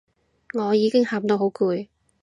[0.55, 1.87] 我已經喊到好攰